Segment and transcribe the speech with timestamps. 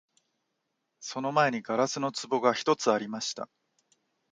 [0.99, 3.47] その前に硝子の壺が一つありました